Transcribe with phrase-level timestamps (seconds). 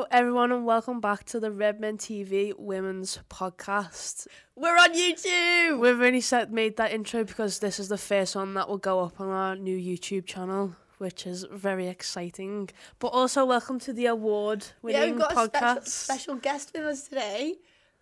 [0.00, 4.26] Hello, everyone, and welcome back to the Redmen TV Women's Podcast.
[4.56, 5.78] We're on YouTube.
[5.78, 9.00] We've only set, made that intro because this is the first one that will go
[9.00, 12.70] up on our new YouTube channel, which is very exciting.
[12.98, 15.88] But also, welcome to the award-winning we've got a podcast.
[15.88, 17.56] special, special guest with us today,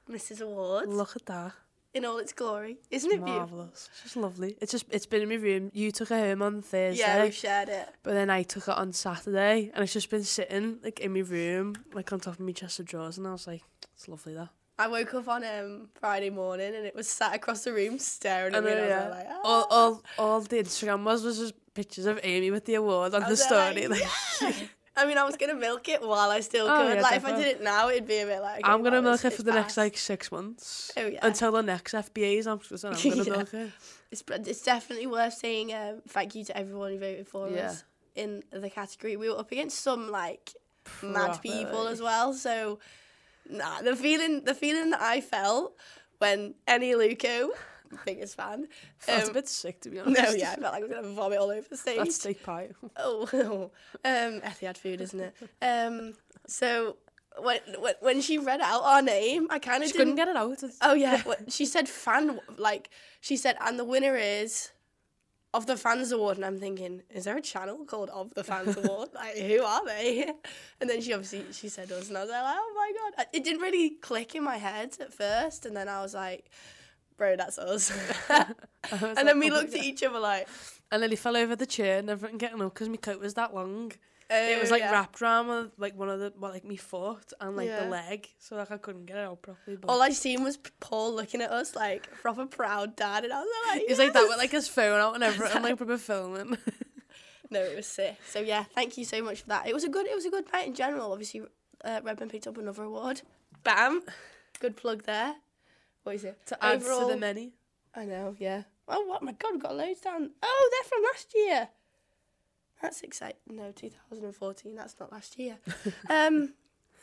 [0.08, 0.40] Mrs.
[0.40, 1.52] Awards, Look at that,
[1.94, 2.78] in all its glory.
[2.90, 3.58] Isn't it beautiful?
[3.58, 3.88] marvelous.
[3.92, 4.56] It's just lovely.
[4.60, 5.70] It's just it's been in my room.
[5.72, 7.00] You took it home on Thursday.
[7.00, 7.88] Yeah, we've shared it.
[8.02, 11.20] But then I took it on Saturday, and it's just been sitting like in my
[11.20, 13.62] room, like on top of my chest of drawers, and I was like,
[13.94, 17.64] "It's lovely that." I woke up on um, Friday morning and it was sat across
[17.64, 18.70] the room staring at me.
[18.70, 19.40] And I was like, ah.
[19.42, 23.22] all, all, all the Instagram was was just pictures of Amy with the award on
[23.28, 23.88] the story.
[23.88, 24.02] Like,
[24.40, 24.52] yeah.
[24.98, 26.96] I mean, I was gonna milk it while I still Oh, could.
[26.96, 28.62] yeah, like, if I did it now, it'd be a bit like.
[28.64, 30.90] I'm gonna well, milk it for the next like six months.
[30.96, 31.20] Oh, yeah.
[31.26, 33.36] Until the next FBA's, I'm I'm gonna Yeah.
[33.36, 33.70] milk it.
[34.10, 37.70] It's, it's definitely worth saying um, thank you to everyone who voted for Yeah.
[37.70, 37.84] us
[38.16, 39.16] in the category.
[39.16, 40.52] We were up against some like
[41.02, 42.32] mad people as well.
[42.34, 42.78] So
[43.48, 45.76] nah, the feeling the feeling that I felt
[46.18, 47.50] when Annie Luco,
[48.06, 48.68] biggest fan.
[49.06, 50.22] That's um, a bit sick to be honest.
[50.22, 51.98] no, yeah, I felt like I was gonna vomit all over the stage.
[51.98, 52.70] That's steak pie.
[52.96, 53.70] Oh,
[54.04, 55.34] um, Etihad food, isn't it?
[55.62, 56.14] Um,
[56.46, 56.96] so
[57.40, 60.62] when, when when she read out our name, I kind of couldn't get it out.
[60.82, 64.70] Oh yeah, she said fan like she said, and the winner is
[65.54, 68.76] of the fans award, and I'm thinking, is there a channel called of the fans
[68.76, 69.10] award?
[69.14, 70.30] Like who are they?
[70.80, 73.44] And then she obviously she said us, and I was like, oh my god, it
[73.44, 76.50] didn't really click in my head at first, and then I was like,
[77.18, 77.92] bro, that's us.
[78.90, 80.48] And like, then we "Oh looked at each other like,
[80.90, 83.34] And then he fell over the chair and everything getting up because my coat was
[83.34, 83.92] that long.
[84.30, 84.92] oh, it was like yeah.
[84.92, 87.84] wrapped around like one of the well, like me foot and like Yeah.
[87.84, 89.76] the leg, so like I couldn't get it out properly.
[89.76, 93.40] But All I seen was Paul looking at us like proper proud dad, and I
[93.40, 96.56] was like, He's like that with like his phone out and everything, like proper filming.
[97.50, 98.16] No, it was sick.
[98.28, 99.66] So yeah, thank you so much for that.
[99.66, 100.06] It was a good.
[100.06, 101.10] It was a good night in general.
[101.12, 101.42] Obviously,
[101.84, 103.22] uh, Redmen picked up another award.
[103.64, 104.02] Bam,
[104.60, 105.34] good plug there.
[106.08, 106.46] What is it?
[106.46, 107.52] to add to Overall- the many.
[107.94, 108.34] I know.
[108.38, 108.62] Yeah.
[108.88, 110.30] Oh what, my god, we've got loads down.
[110.42, 111.68] Oh, they're from last year.
[112.80, 113.36] That's exciting.
[113.50, 114.74] No, 2014.
[114.74, 115.58] That's not last year.
[116.10, 116.54] um.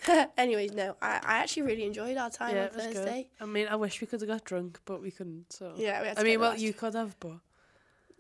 [0.38, 3.30] anyways, no, I, I actually really enjoyed our time yeah, on Thursday.
[3.38, 3.44] good.
[3.44, 5.54] I mean, I wish we could have got drunk, but we couldn't.
[5.54, 7.38] So Yeah, we had to I mean, well, you could have, but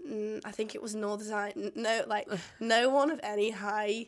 [0.07, 1.71] Mm, I think it was Northern Ireland.
[1.75, 2.27] No, like
[2.59, 4.07] no one of any high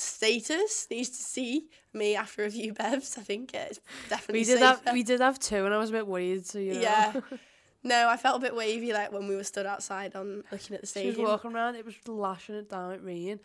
[0.00, 3.18] status needs to see me after a few bevs.
[3.18, 5.92] I think it's definitely we did have we did have two, and I was a
[5.94, 6.46] bit worried.
[6.46, 7.20] So you know, Yeah.
[7.84, 10.82] No, I felt a bit wavy like when we were stood outside on looking at
[10.82, 11.76] the she was walking around.
[11.76, 13.38] It was lashing it down with rain.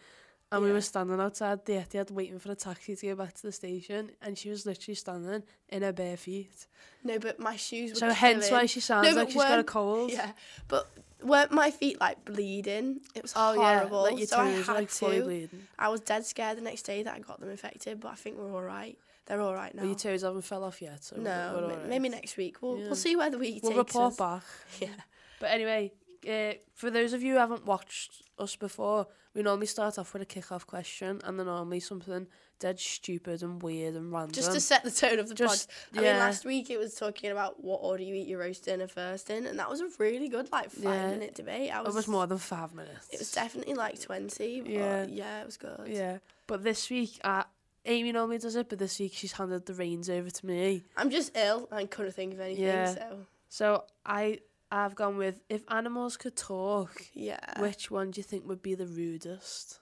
[0.52, 3.42] And we were standing outside the Etihad waiting for a taxi to go back to
[3.42, 6.68] the station, and she was literally standing in her bare feet.
[7.03, 9.63] No, but my shoes were So hence why she sounds No, like she's got a
[9.63, 10.12] cold.
[10.12, 10.31] Yeah,
[10.68, 10.92] but
[11.26, 13.00] weren't my feet like bleeding?
[13.16, 13.98] It was Oh horrible.
[14.06, 15.50] yeah, like your so I had like to.
[15.80, 18.38] I was dead scared the next day that I got them infected, but I think
[18.38, 18.98] we're all right.
[19.26, 19.84] They're all right now.
[19.84, 21.88] Well, your toes haven't fell off yet, so no, alright.
[21.88, 22.62] maybe next week.
[22.62, 22.86] We'll Yeah.
[22.88, 24.18] we'll see where the week We'll report us.
[24.18, 24.44] back.
[24.82, 24.90] Yeah.
[25.40, 25.92] But anyway,
[26.28, 30.22] uh, for those of you who haven't watched us before, we normally start off with
[30.22, 32.28] a kick-off question, and then normally something
[32.60, 34.32] dead stupid and weird and random.
[34.32, 35.76] Just to set the tone of the Just- pod.
[35.94, 36.20] I mean, yeah.
[36.20, 39.46] last week it was talking about what order you eat your roast dinner first in,
[39.48, 41.08] and that was a really good like five Yeah.
[41.10, 41.72] minute debate.
[41.76, 43.10] I was, it was more than five minutes.
[43.12, 44.62] It was definitely like twenty.
[44.62, 45.06] But Yeah.
[45.10, 45.88] yeah, it was good.
[45.88, 47.44] Yeah, but this week, uh,
[47.86, 50.84] Amy normally does it, but this week she's handed the reins over to me.
[50.96, 52.64] I'm just ill and couldn't think of anything.
[52.66, 52.94] Yeah.
[52.94, 54.40] So So I,
[54.74, 58.74] I've gone with if animals could talk, yeah, which one do you think would be
[58.74, 59.80] the rudest?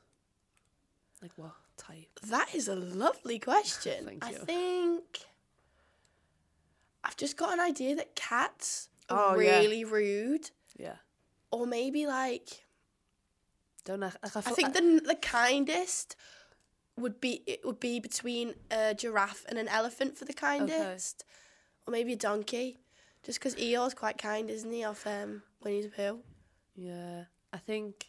[1.22, 2.19] Like what type?
[2.28, 4.06] that is a lovely question.
[4.06, 4.35] Thank you.
[4.38, 5.03] I think
[7.06, 9.59] I've just got an idea that cats Oh, are yeah.
[9.59, 10.96] really rude, Yeah,
[11.52, 12.66] or maybe like
[13.85, 14.12] don't know.
[14.22, 16.16] Like, I, I think the the kindest
[16.97, 21.23] would be it would be between a giraffe and an elephant for the kindest,
[21.88, 22.78] or maybe a donkey,
[23.23, 24.83] just because Eeyore's quite kind, isn't he?
[24.83, 26.19] Off um, Winnie the Pooh.
[26.75, 27.23] Yeah,
[27.53, 28.07] I think,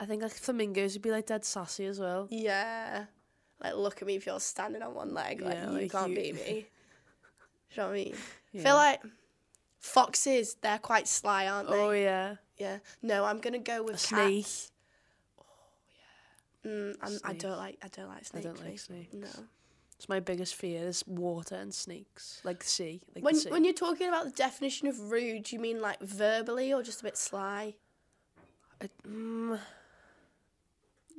[0.00, 2.26] I think like flamingos would be like dead sassy as well.
[2.30, 3.04] Yeah,
[3.62, 6.10] like look at me if you're standing on one leg, like Yeah, you like can't
[6.10, 6.66] you- beat me.
[7.74, 8.14] Do you know what I mean?
[8.54, 8.62] Yeah.
[8.64, 9.00] feel like
[9.80, 11.74] foxes, they're quite sly, aren't they?
[11.74, 12.78] Oh yeah, Yeah.
[13.00, 14.44] No, I'm gonna go with a snake.
[14.44, 14.72] cats.
[16.66, 19.12] Mm, I'm, I don't like I don't like I don't like snakes.
[19.14, 19.26] No.
[20.02, 23.02] It's my biggest fear is water and snakes, like the sea.
[23.14, 23.50] Like When the sea.
[23.50, 27.02] when you're talking about the definition of rude, do you mean like verbally or just
[27.02, 27.76] a bit sly?
[28.82, 29.60] I, mm,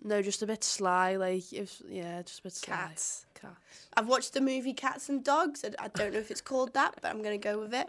[0.04, 1.16] no, just a bit sly.
[1.16, 2.76] Like if yeah, just a bit sly.
[2.76, 3.26] Cats.
[3.36, 3.88] Cats.
[3.96, 5.64] I've watched the movie Cats and Dogs.
[5.64, 7.88] I, I don't know if it's called that, but I'm gonna go with it.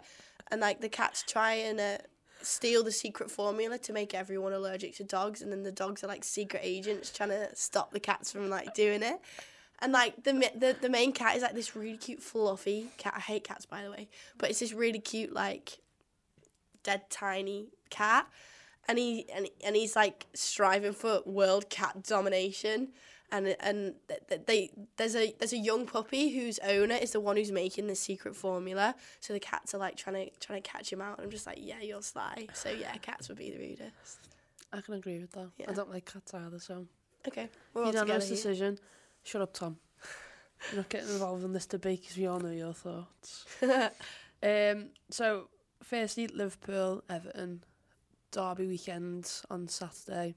[0.49, 1.97] And like the cats try and uh,
[2.41, 6.07] steal the secret formula to make everyone allergic to dogs, and then the dogs are
[6.07, 9.19] like secret agents trying to stop the cats from like doing it.
[9.79, 13.13] And like the the the main cat is like this really cute fluffy cat.
[13.15, 14.07] I hate cats by the way,
[14.37, 15.79] but it's this really cute like
[16.83, 18.27] dead tiny cat,
[18.87, 22.89] and he and and he's like striving for world cat domination.
[23.31, 27.19] And and th- th- they there's a there's a young puppy whose owner is the
[27.19, 28.95] one who's making the secret formula.
[29.19, 31.17] So the cats are like trying to trying to catch him out.
[31.17, 32.47] And I'm just like, yeah, you're sly.
[32.53, 34.19] So yeah, cats would be the rudest.
[34.71, 35.49] I can agree with that.
[35.57, 35.65] Yeah.
[35.69, 36.85] I don't like cats either, so
[37.27, 38.75] Okay, we're all unanimous here.
[39.25, 39.77] Shut up, Tom.
[40.71, 43.45] You're not getting involved in this debate because we all know your thoughts.
[44.43, 45.47] Um, so,
[45.81, 47.63] firstly, Liverpool, Everton,
[48.29, 50.35] Derby weekend on Saturday.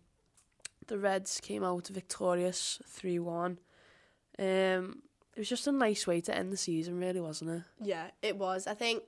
[0.87, 3.59] The Reds came out victorious 3 1.
[4.39, 5.03] Um,
[5.35, 7.63] it was just a nice way to end the season, really, wasn't it?
[7.83, 8.67] Yeah, it was.
[8.67, 9.03] I think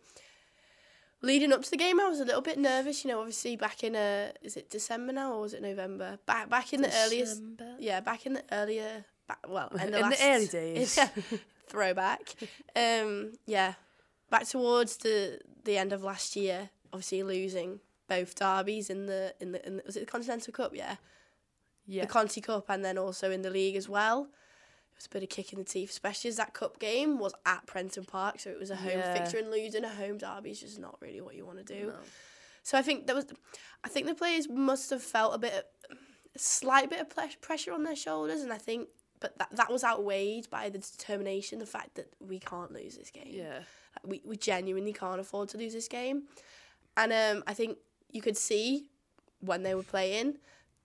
[1.22, 3.02] leading up to the game, I was a little bit nervous.
[3.02, 6.18] You know, obviously back in uh, is it December now or was it November?
[6.26, 7.42] Back back in the earliest,
[7.78, 10.98] yeah, back in the earlier, back, well, in In the, the early days.
[11.68, 12.34] throwback.
[12.74, 13.74] Um, yeah,
[14.30, 19.52] back towards the the end of last year, obviously losing both derbies in the in
[19.52, 20.72] the, in the was it the Continental Cup?
[20.74, 20.96] Yeah,
[21.86, 22.02] Yeah.
[22.02, 24.22] the Conti Cup, and then also in the league as well.
[24.92, 27.32] It was a bit of kick in the teeth, especially as that cup game was
[27.46, 29.14] at Prenton Park, so it was a home Yeah.
[29.14, 31.86] fixture, and losing a home derby is just not really what you want to do.
[31.86, 31.94] No.
[32.62, 33.26] So I think there was,
[33.82, 35.52] I think the players must have felt a bit,
[35.90, 38.88] a slight bit of ple- pressure on their shoulders, and I think,
[39.20, 43.10] but that that was outweighed by the determination, the fact that we can't lose this
[43.10, 43.28] game.
[43.30, 43.60] Yeah.
[44.04, 46.22] We we genuinely can't afford to lose this game,
[46.96, 47.78] and um, I think
[48.10, 48.88] you could see
[49.40, 50.38] when they were playing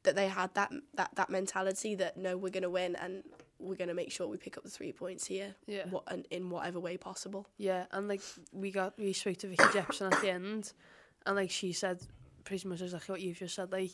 [0.04, 3.24] that they had that that that mentality that no, we're gonna win and
[3.60, 5.86] we're gonna make sure we pick up the three points here, Yeah.
[5.90, 7.48] what and in whatever way possible.
[7.58, 8.22] Yeah, and like
[8.52, 10.74] we got we spoke to Vicky Jepson at the end,
[11.26, 12.02] and like she said
[12.44, 13.72] pretty much exactly what you've just said.
[13.72, 13.92] Like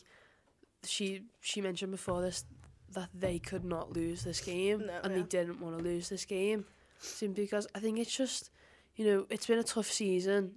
[0.84, 2.44] she she mentioned before this
[2.94, 5.18] that they could not lose this game, No, and yeah.
[5.20, 6.64] they didn't want to lose this game,
[6.98, 8.50] simply because I think it's just
[8.96, 10.52] you know it's been a tough season.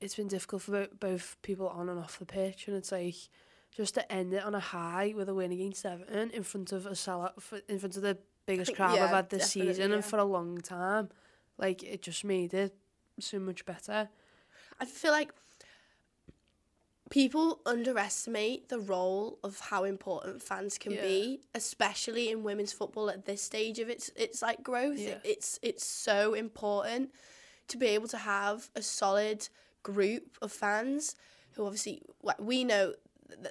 [0.00, 3.14] It's been difficult for both people on and off the pitch, and it's like
[3.76, 6.86] just to end it on a high with a win against Everton in front of
[6.86, 7.32] a sell
[7.68, 9.96] in front of the biggest think- crowd yeah, I've had this season yeah.
[9.96, 11.10] and for a long time.
[11.58, 12.74] Like it just made it
[13.18, 14.08] so much better.
[14.78, 15.32] I feel like
[17.10, 21.02] people underestimate the role of how important fans can Yeah.
[21.02, 24.98] be, especially in women's football at this stage of its its like growth.
[24.98, 25.18] Yeah.
[25.24, 27.12] It's it's so important
[27.68, 29.48] to be able to have a solid
[29.82, 31.14] group of fans
[31.52, 32.02] who obviously
[32.38, 32.94] we know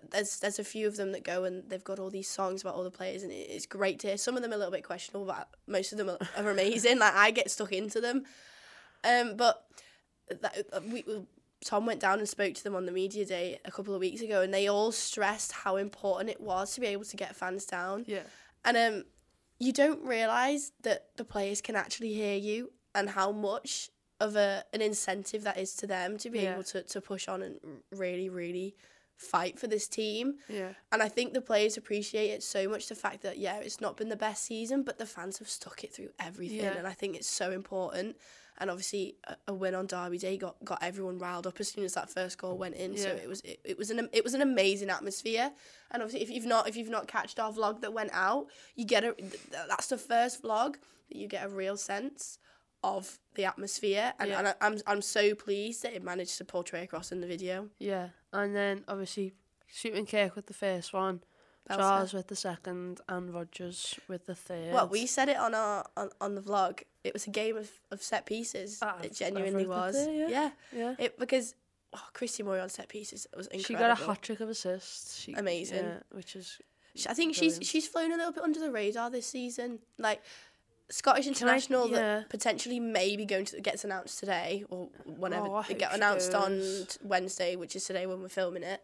[0.10, 2.76] there's there's a few of them that go and they've got all these songs about
[2.76, 4.18] all the players and it's great to hear.
[4.18, 7.00] Some of them are a little bit questionable, but most of them are, are amazing.
[7.00, 8.26] like I get stuck into them.
[9.04, 9.66] Um, but
[10.30, 11.26] that, we, we-
[11.66, 14.22] Tom went down and spoke to them on the media day a couple of weeks
[14.22, 17.66] ago, and they all stressed how important it was to be able to get fans
[17.66, 18.06] down.
[18.08, 18.22] Yeah.
[18.64, 19.04] And um,
[19.60, 23.90] you don't realise that the players can actually hear you and how much
[24.22, 26.54] of a an incentive that is to them to be Yeah.
[26.54, 27.60] able to, to push on and
[27.92, 28.76] really, really
[29.18, 30.36] fight for this team.
[30.48, 30.74] Yeah.
[30.92, 33.98] And I think the players appreciate it so much the fact that, yeah, it's not
[33.98, 36.60] been the best season, but the fans have stuck it through everything.
[36.60, 36.78] Yeah.
[36.78, 38.18] And I think it's so important.
[38.58, 41.84] And obviously, a, a win on Derby Day got, got everyone riled up as soon
[41.84, 42.96] as that first goal went in.
[42.98, 45.52] So it was it, it was an it was an amazing atmosphere.
[45.92, 48.86] And obviously, if you've not if you've not catched our vlog that went out, you
[48.86, 49.16] get a
[49.68, 50.76] that's the first vlog
[51.10, 52.40] that you get a real sense
[52.84, 54.14] of the atmosphere.
[54.20, 54.40] And, Yeah.
[54.40, 57.70] and I, I'm I'm so pleased that it managed to portray across in the video.
[57.80, 58.10] Yeah.
[58.32, 59.34] And then obviously
[59.70, 61.22] Sweetman-Kirk with the first one,
[61.70, 61.78] Belter.
[61.78, 64.74] Charles with the second, and Rodgers with the third.
[64.74, 66.84] Well, we said it on our on, on the vlog.
[67.04, 68.80] It was a game of, of set pieces.
[68.82, 69.96] Ah, it genuinely was.
[69.96, 70.30] there, yeah.
[70.30, 70.50] yeah.
[70.76, 70.96] Yeah.
[71.00, 71.56] It because
[71.94, 73.66] oh, Christie Murray on set pieces was incredible.
[73.68, 75.20] She got a hat trick of assists.
[75.20, 75.86] She, Amazing.
[75.86, 76.60] Yeah, which is
[77.08, 77.58] I think Brilliant.
[77.62, 79.80] she's she's flown a little bit under the radar this season.
[79.98, 80.22] Like
[80.90, 81.96] Scottish I- international yeah.
[81.96, 86.34] that potentially maybe going to gets announced today or whenever Oh, I it get announced
[86.34, 86.62] on
[87.04, 88.84] Wednesday, which is today when we're filming it.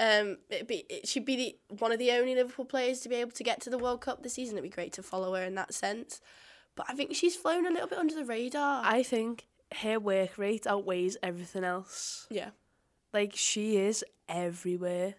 [0.00, 3.16] Um, it'd be it should be the one of the only Liverpool players to be
[3.16, 4.56] able to get to the World Cup this season.
[4.56, 6.22] It'd be great to follow her in that sense.
[6.74, 8.82] But I think she's flown a little bit under the radar.
[8.82, 9.46] I think
[9.82, 12.26] her work rate outweighs everything else.
[12.30, 12.50] yeah.
[13.12, 15.16] Like she is everywhere.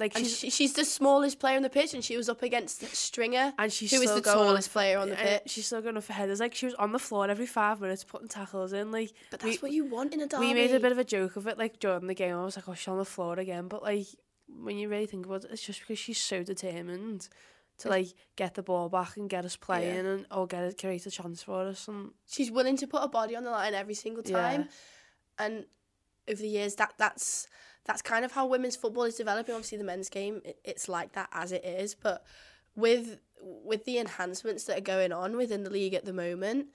[0.00, 2.42] Like And she's she, she's the smallest player on the pitch, and she was up
[2.42, 5.42] against Stringer, and she's who is still the tallest player on the pitch.
[5.46, 6.40] She's still going for headers.
[6.40, 8.90] Like she was on the floor every five minutes putting tackles in.
[8.90, 10.46] Like But we- that's what you want in a derby.
[10.46, 11.58] we made a bit of a joke of it.
[11.58, 14.06] Like during the game, I was like, "Oh, she's on the floor again." But like
[14.48, 17.28] when you really think about it, it's just because she's so determined
[17.78, 21.06] to like get the ball back and get us playing and or get it create
[21.06, 21.88] a chance for us.
[21.88, 24.68] And she's willing to put her body on the line every single time.
[25.38, 25.66] And
[26.28, 27.46] over the years, that that's
[27.84, 29.54] that's kind of how women's football is developing.
[29.54, 32.24] Obviously, the men's game it, it's like that as it is, but
[32.76, 36.66] with with the enhancements that are going on within the league at the moment,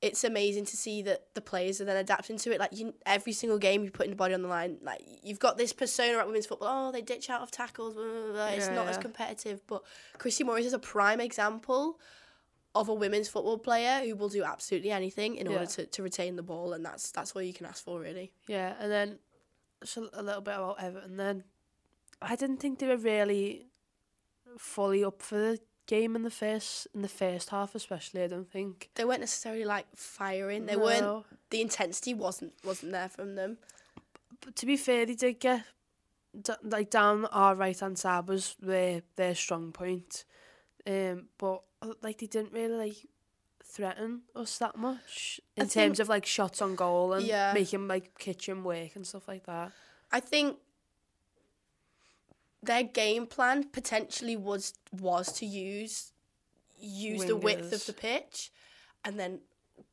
[0.00, 2.58] it's amazing to see that the players are then adapting to it.
[2.58, 4.78] Like you, every single game, you put putting the body on the line.
[4.82, 6.88] Like you've got this persona at women's football.
[6.88, 7.94] Oh, they ditch out of tackles.
[7.94, 8.46] Blah, blah, blah.
[8.48, 9.60] It's Yeah, not as competitive.
[9.66, 9.82] But
[10.18, 12.00] Christie Murray is a prime example
[12.74, 16.36] of a women's football player who will do absolutely anything in order to, to retain
[16.36, 18.32] the ball, and that's that's all you can ask for, really.
[18.48, 19.18] Yeah, and then
[19.82, 21.16] just a, a little bit about Everton.
[21.16, 21.44] Then
[22.20, 23.66] I didn't think they were really
[24.58, 28.22] fully up for the game in the first in the first half, especially.
[28.22, 30.66] I don't think They weren't necessarily like firing.
[30.66, 31.26] They weren't.
[31.50, 33.58] The intensity wasn't wasn't there from them.
[34.40, 35.64] But to be fair, they did get
[36.40, 40.24] d- like down our right hand side was their their strong point.
[40.86, 42.96] Um, but uh, like they didn't really like
[43.72, 47.52] threaten us that much in I terms of like shots on goal and Yeah.
[47.54, 49.72] making like kitchen work and stuff like that.
[50.10, 50.58] I think
[52.62, 56.12] their game plan potentially was was to use
[56.78, 58.52] use the width of the pitch
[59.04, 59.40] and then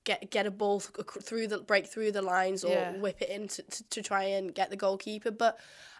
[0.04, 2.92] get get a ball through the break through the lines or Yeah.
[2.98, 5.58] whip it in to, to, to try and get the goalkeeper but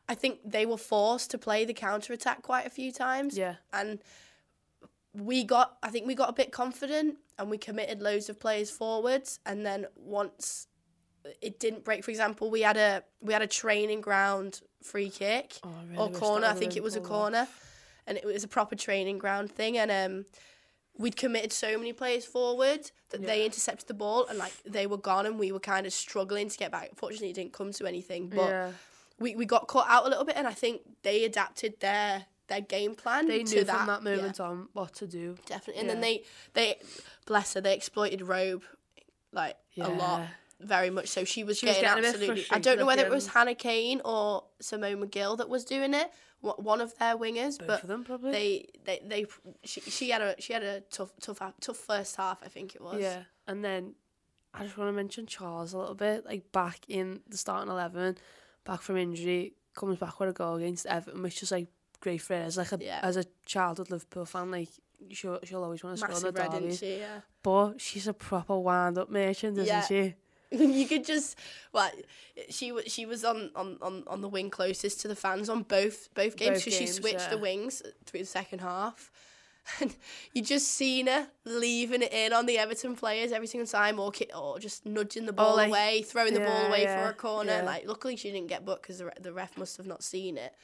[0.08, 3.56] I think they were forced to play the counter attack quite a few times Yeah,
[3.72, 4.00] and
[5.14, 8.70] we got I think we got a bit confident and we committed loads of players
[8.70, 10.68] forwards and then once
[11.42, 15.58] it didn't break for example we had a we had a training ground free kick
[15.64, 17.20] oh, really or corner I think it was a pulled off.
[17.22, 17.48] corner
[18.06, 20.26] and it was a proper training ground thing and um
[20.98, 24.98] we'd committed so many players forward that they intercepted the ball and like they were
[24.98, 27.86] gone and we were kind of struggling to get back fortunately it didn't come to
[27.86, 28.72] anything but yeah.
[29.18, 32.62] we, we got caught out a little bit and I think they adapted their their
[32.62, 34.16] game plan They knew that, from that yeah.
[34.16, 35.38] moment on what to do.
[35.46, 35.82] Definitely.
[35.82, 36.76] And then they, they,
[37.30, 38.64] bless her, they exploited Robe
[39.32, 40.28] like a lot,
[40.60, 41.08] very much.
[41.08, 42.46] So she was She was getting, getting a bit absolutely.
[42.52, 43.28] I don't know whether it was.
[43.28, 47.82] Hannah Cain or Simone Magill that was doing it, one of their wingers, Both but
[47.84, 48.32] of them probably.
[48.32, 49.26] they, they, they,
[49.64, 52.40] she, she had a, she had a tough, tough, tough first half.
[52.44, 53.00] I think it was.
[53.00, 53.94] Yeah, and then
[54.54, 56.26] I just want to mention Charles a little bit.
[56.26, 58.18] Like back in the starting eleven,
[58.66, 61.68] back from injury, comes back with a goal against Everton, which is like
[62.00, 62.42] great for her.
[62.44, 63.00] As like a Yeah.
[63.04, 64.70] as a childhood Liverpool fan, like
[65.12, 66.98] she'll she'll always want to score the red, didn't she?
[67.00, 67.22] Yeah.
[67.44, 69.86] But she's a proper wind up merchant, isn't Yeah.
[69.86, 70.16] she?
[70.52, 71.38] you could just
[71.74, 71.92] well
[72.50, 75.62] she was she was on, on, on, on the wing closest to the fans on
[75.62, 79.12] both both games Both because she games, switched the wings through the second half
[79.80, 79.96] and
[80.34, 84.10] you just seen her leaving it in on the Everton players every single time or
[84.12, 87.14] ki- or just nudging the ball like- away throwing the ball yeah, away for a
[87.14, 87.62] corner yeah.
[87.62, 90.36] like luckily she didn't get booked because the, re- the ref must have not seen
[90.36, 90.56] it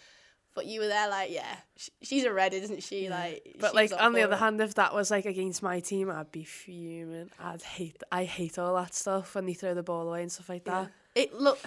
[0.56, 1.58] but you were there like yeah
[2.02, 4.40] she's a red isn't she like But like on the other it.
[4.40, 7.30] hand, if that was like against my team, I'd be fuming.
[7.40, 8.02] I'd hate.
[8.12, 10.90] I hate all that stuff when they throw the ball away and stuff like that.
[11.14, 11.60] It look,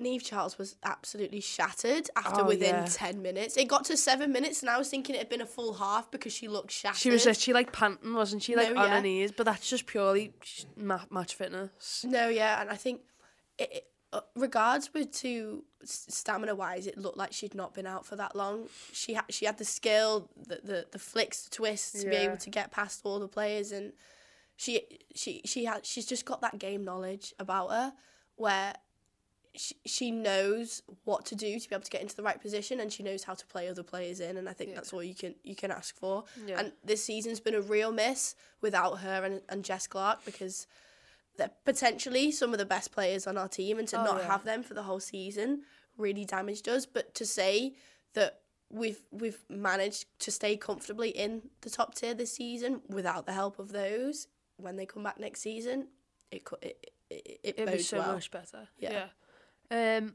[0.00, 2.86] Niamh Charles was absolutely shattered after Oh, within yeah.
[2.90, 3.56] ten minutes.
[3.56, 6.10] It got to seven minutes, and I was thinking it had been a full half
[6.10, 6.98] because she looked shattered.
[6.98, 8.56] She was literally like panting, wasn't she?
[8.56, 8.96] Like No, on yeah.
[8.96, 9.30] her knees.
[9.30, 10.32] But that's just purely
[10.76, 12.04] match fitness.
[12.08, 13.02] no, yeah, and I think,
[13.56, 18.06] it, it, Uh, regards with to stamina wise, it looked like she'd not been out
[18.06, 18.68] for that long.
[18.92, 22.36] She had she had the skill, the the, the flicks, the twists to be able
[22.36, 23.92] to get past all the players, and
[24.56, 24.82] she
[25.16, 27.92] she she had she's just got that game knowledge about her
[28.36, 28.74] where
[29.56, 32.80] she, she knows what to do to be able to get into the right position
[32.80, 34.76] and she knows how to play other players in and I think Yeah.
[34.76, 36.24] that's all you can you can ask for.
[36.46, 36.58] Yeah.
[36.60, 40.66] And this season's been a real miss without her and, and Jess Clarke because
[41.64, 44.26] potentially some of the best players on our team and to Oh, not yeah.
[44.28, 45.62] have them for the whole season
[45.96, 46.86] really damaged us.
[46.86, 47.74] But to say
[48.14, 53.32] that we've we've managed to stay comfortably in the top tier this season without the
[53.32, 54.26] help of those
[54.56, 55.88] when they come back next season,
[56.30, 58.12] it could it, it, it, it It'd be so well.
[58.14, 58.68] much better.
[58.78, 59.06] Yeah.
[59.70, 59.96] Yeah.
[59.98, 60.14] Um,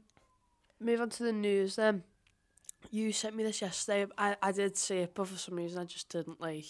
[0.80, 2.02] move on to the news then.
[2.90, 4.06] You sent me this yesterday.
[4.16, 6.64] I, I did see it, but for some reason I just didn't like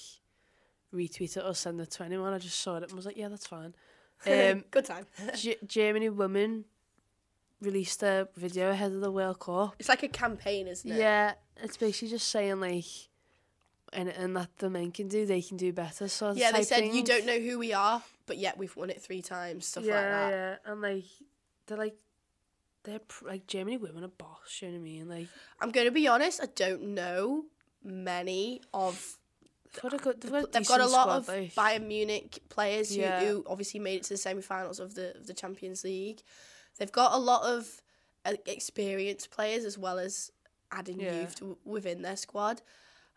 [0.93, 2.33] retweet it or send it to anyone.
[2.33, 3.75] I just saw it and was like, yeah, that's fine.
[4.27, 5.07] Um, Good time.
[5.35, 6.65] G- Germany women
[7.61, 9.75] released a video ahead of the World Cup.
[9.79, 10.97] It's like a campaign, isn't it?
[10.99, 12.85] Yeah, it's basically just saying like
[13.93, 16.09] anything that the men can do, they can do better.
[16.09, 19.01] So Yeah, they said you don't know who we are, but yet we've won it
[19.03, 20.31] three times, stuff yeah, like that.
[20.31, 21.05] yeah, and like
[21.67, 21.97] they're like
[22.85, 24.61] they're pr- like Germany women are boss.
[24.61, 25.09] You know what I mean?
[25.09, 25.29] Like
[25.61, 27.45] I'm going to be honest, I don't know
[27.83, 29.19] many of.
[29.73, 31.27] They've got a good, they've got They've got a lot of.
[31.27, 33.21] Bayern Munich players who, Yeah.
[33.25, 36.23] who obviously made it to the semi-finals of the of the Champions League.
[36.79, 37.81] They've got a lot of
[38.25, 40.31] uh, experienced players as well as
[40.73, 41.21] adding Yeah.
[41.21, 42.63] youth to, within their squad.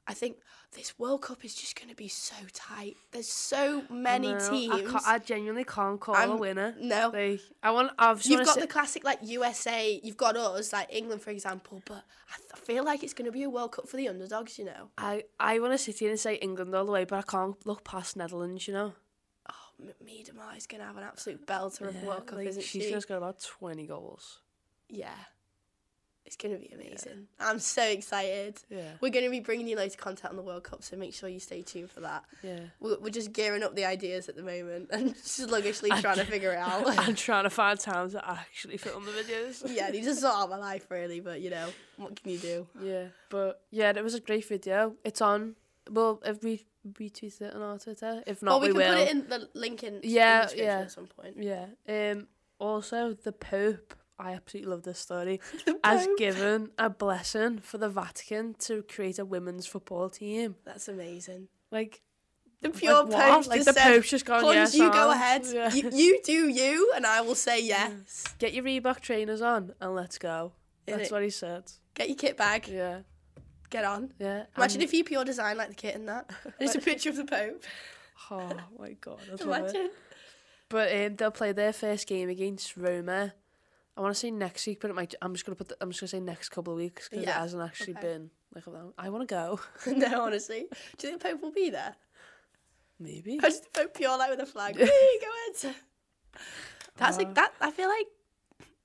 [0.06, 0.36] I think
[0.74, 2.98] this World Cup is just going to be so tight.
[3.12, 4.92] There's so many No, I, teams.
[4.92, 6.76] ca- I genuinely can't call a I'm- winner.
[6.78, 7.92] no, Like, I want.
[7.98, 10.00] I've you've got sit- the classic like USA.
[10.04, 11.82] You've got us like England, for example.
[11.86, 14.10] But I, th- I feel like it's going to be a World Cup for the
[14.10, 14.60] underdogs.
[14.60, 14.90] You know.
[14.98, 17.56] I I want to sit here and say England all the way, but I can't
[17.66, 18.68] look past Netherlands.
[18.68, 18.94] You know.
[19.50, 22.48] Oh, Miedema is going to have an absolute belter of a Yeah, World Cup, like,
[22.48, 23.00] isn't she's she?
[23.00, 24.42] score about twenty goals.
[24.90, 25.16] Yeah.
[26.26, 27.28] It's going to be amazing.
[27.40, 28.60] I'm so excited.
[28.70, 28.92] Yeah.
[29.02, 31.14] We're going to be bringing you loads of content on the World Cup, so make
[31.14, 32.24] sure you stay tuned for that.
[32.42, 32.60] Yeah.
[32.80, 36.52] We're, we're just gearing up the ideas at the moment and sluggishly trying to figure
[36.52, 36.98] it out.
[36.98, 39.64] I'm trying to find time to actually film the videos.
[39.76, 42.68] yeah, need to sort out my life really, but you know, what can you do?
[42.82, 44.96] Yeah, but yeah, it was a great video.
[45.04, 45.56] It's on.
[45.92, 48.98] Well, if we retweet it on our Twitter, if not, well, we, we, can will.
[48.98, 50.80] put it in the link in, Yeah, in the description yeah.
[50.80, 51.36] at some point.
[51.38, 52.12] Yeah.
[52.12, 52.28] Um.
[52.60, 53.94] Also, the Pope.
[54.24, 55.42] I absolutely love this story.
[55.84, 60.56] Has given a blessing for the Vatican to create a women's football team.
[60.64, 61.50] That's amazing.
[61.72, 62.02] Like
[62.62, 63.12] The like pure what?
[63.12, 64.46] Pope Like the said, Pope's just gone.
[64.54, 65.46] Yes, you go I'll." ahead.
[65.52, 65.74] Yeah.
[65.74, 68.24] You, you do you, and I will say yes.
[68.40, 70.54] Get your Reebok trainers on and let's go.
[70.86, 71.12] That's Innit?
[71.12, 71.64] what he said.
[71.96, 72.68] Get your kit bag.
[72.68, 73.00] Yeah.
[73.70, 74.14] Get on.
[74.20, 74.44] Yeah.
[74.56, 76.30] Imagine and- if you pure design like the kit in that.
[76.62, 77.64] Just a picture of the Pope.
[78.32, 78.50] Oh
[78.80, 79.20] my god.
[79.32, 79.42] It.
[79.42, 79.90] Imagine.
[80.70, 83.34] But um, they'll play their first game against Roma.
[83.96, 85.14] I want to say next week, but it might.
[85.22, 85.70] I'm just gonna put.
[85.70, 88.02] The, I'm just gonna say next couple of weeks because Yeah, it hasn't actually okay.
[88.08, 88.94] been like a long.
[88.98, 89.60] I want to go.
[89.92, 90.66] no, honestly.
[90.98, 91.96] Do you think the Pope will be there?
[93.00, 93.36] Maybe.
[93.36, 94.76] Imagine the Pope pure like with a flag.
[94.78, 95.76] Go ahead.
[96.98, 97.54] That's Uh, like that.
[97.62, 98.08] I feel like.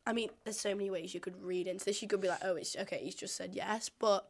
[0.06, 2.00] I mean, there's so many ways you could read into this.
[2.00, 3.00] You could be like, oh, it's okay.
[3.02, 4.28] He's just said yes, but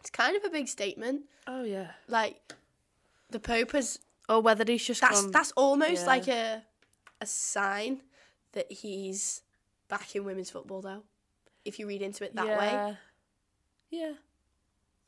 [0.00, 1.22] it's kind of a big statement.
[1.46, 1.90] Oh yeah.
[2.08, 2.52] Like,
[3.30, 3.98] the Pope has.
[4.26, 5.30] Or whether he's just That's gone.
[5.32, 6.06] that's almost yeah.
[6.06, 6.62] like a,
[7.20, 8.00] a sign
[8.52, 9.42] that he's
[9.88, 11.02] back in women's football, though.
[11.64, 12.94] If you read into it that way, yeah.
[13.90, 14.12] Yeah.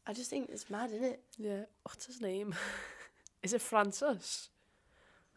[0.06, 1.20] I just think it's mad, isn't it?
[1.36, 1.64] Yeah.
[1.82, 2.54] What's his name?
[3.42, 4.48] Is it Francis?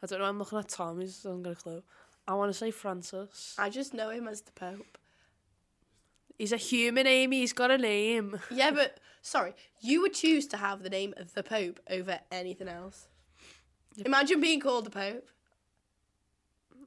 [0.02, 0.26] I don't know.
[0.26, 1.00] I'm looking at Tom.
[1.02, 1.84] He's not got a clue.
[2.28, 3.56] I want to say Francis.
[3.58, 4.98] I just know him as the Pope.
[6.38, 7.40] He's a human, Amy.
[7.40, 8.40] He's got a name.
[8.52, 12.68] Yeah, but sorry, you would choose to have the name of the Pope over anything
[12.68, 13.08] else.
[14.06, 15.28] Imagine being called the Pope.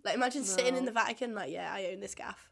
[0.05, 2.51] Like, imagine sitting in the Vatican, like, yeah, I own this gaff.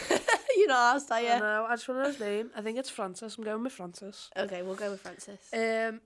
[0.56, 1.38] you know, I'll say I yeah.
[1.38, 1.66] know.
[1.68, 2.50] I just want to know his name.
[2.56, 3.36] I think it's Francis.
[3.36, 4.30] I'm going with Francis.
[4.36, 5.52] Okay, we'll go with Francis.
[5.52, 6.00] Um,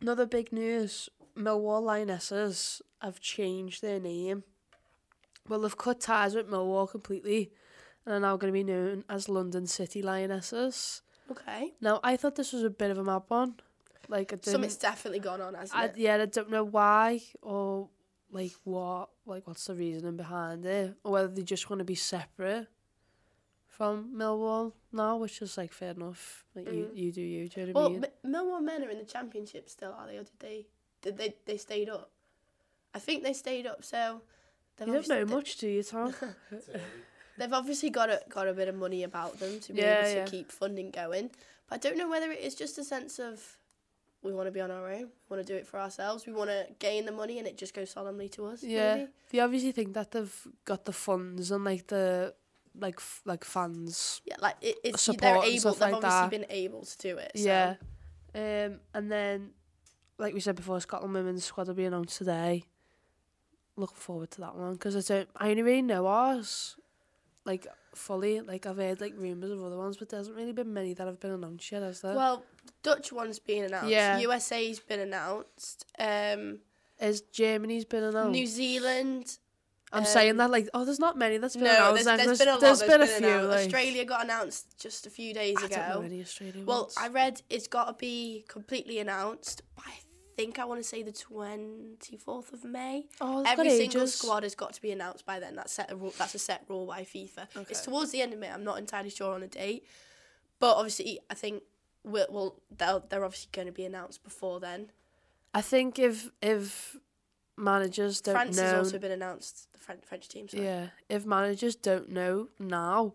[0.00, 4.44] another big news: Millwall Lionesses have changed their name.
[5.48, 7.52] Well, they've cut ties with Millwall completely,
[8.06, 11.02] and are now going to be known as London City Lionesses.
[11.30, 11.72] Okay.
[11.80, 13.54] Now, I thought this was a bit of a mad one.
[14.08, 14.44] Like, I didn't.
[14.52, 15.96] Something's definitely gone on, hasn't I, it?
[15.96, 17.88] yeah, I don't know why or
[18.30, 21.94] like what, like what's the reasoning behind it, or whether they just want to be
[21.94, 22.66] separate
[23.68, 26.44] from Millwall now, which is like fair enough.
[26.54, 26.96] Like you, Mm.
[26.96, 27.48] you do you.
[27.48, 28.04] Do you know what I mean?
[28.24, 30.16] M- Millwall men are in the championship still, are they?
[30.18, 30.66] Or did they?
[31.02, 31.34] Did they?
[31.44, 32.10] They stayed up.
[32.94, 33.84] I think they stayed up.
[33.84, 34.22] So
[34.76, 36.14] they've You don't obviously- know much, do you, Tom?
[37.36, 40.08] They've obviously got a got a bit of money about them to be Yeah, able
[40.10, 40.24] to yeah.
[40.26, 41.30] keep funding going.
[41.68, 43.58] But I don't know whether it is just a sense of
[44.24, 46.32] we want to be on our own, we want to do it for ourselves, we
[46.32, 48.62] want to gain the money, and it just goes solemnly to us.
[48.62, 49.10] yeah, maybe?
[49.30, 52.34] they obviously think that they've got the funds and like the
[52.78, 54.20] like f- like fans.
[54.24, 55.72] yeah, like it, it's Support they're able.
[55.72, 56.30] They've like obviously that.
[56.30, 57.32] been able to do it.
[57.36, 57.44] So.
[57.44, 57.74] Yeah,
[58.34, 59.50] um, and then
[60.18, 62.64] like we said before, Scotland women's squad will be announced today.
[63.76, 65.28] Looking forward to that one because I don't.
[65.36, 66.76] I only really know ours,
[67.44, 68.40] like fully.
[68.40, 71.06] Like I've heard like rumours of other ones, but there hasn't really been many that
[71.06, 72.14] have been announced yet, has there?
[72.14, 72.44] Well,
[72.82, 73.90] Dutch one's been announced.
[73.90, 74.18] Yeah.
[74.18, 75.86] USA's been announced.
[75.98, 76.58] Um,
[77.00, 78.30] Has Germany's been announced?
[78.32, 79.38] New Zealand.
[79.92, 82.04] I'm um, saying that like oh, there's not many that's been No, announced.
[82.04, 82.60] there's, like, there's been a lot.
[82.60, 83.46] there's There's been a few.
[83.48, 85.76] Like, Australia got announced just a few days I ago.
[85.76, 86.94] don't know any Well, ones.
[86.98, 91.04] I read it's got to be completely announced by I think I want to say
[91.04, 93.06] the twenty fourth of May.
[93.20, 94.14] oh, Every single ages.
[94.14, 95.54] squad has got to be announced by then.
[95.54, 96.12] That's set a rule.
[96.18, 97.46] That's a set rule by FIFA.
[97.56, 97.66] Okay.
[97.70, 98.50] It's towards the end of May.
[98.50, 99.84] I'm not entirely sure on a date,
[100.58, 101.62] but obviously I think
[102.04, 104.90] we'll, well they'll, they're obviously going to be announced before then.
[105.52, 106.96] I think if if
[107.56, 109.68] managers don't France has also been announced.
[109.72, 110.48] The French French team.
[110.48, 110.64] Sorry.
[110.64, 113.14] yeah, if managers don't know now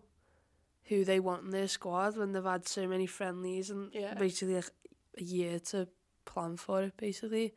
[0.84, 4.14] who they want in their squad when they've had so many friendlies and Yeah.
[4.14, 4.70] basically like
[5.18, 5.88] a year to
[6.24, 7.54] plan for it, basically,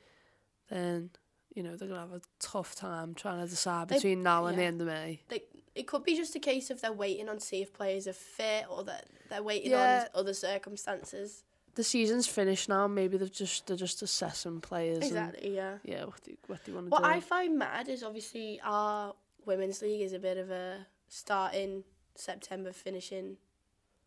[0.70, 1.12] then
[1.56, 4.58] you know they're gonna have a tough time trying to decide They- between now and
[4.58, 5.22] the end of May.
[5.30, 5.44] They,
[5.76, 8.14] it could be just a case of they're waiting on to see if players are
[8.14, 10.08] fit or that they're waiting Yeah.
[10.14, 11.44] on other circumstances.
[11.76, 12.88] The season's finished now.
[12.88, 14.98] Maybe they've just they're just assessing players.
[14.98, 15.56] And, Exactly.
[15.56, 15.78] Yeah.
[15.84, 17.02] yeah, what do what do you want to do?
[17.02, 17.04] What?
[17.06, 21.84] I find mad is obviously our women's league is a bit of a start in
[22.16, 23.38] September, finishing.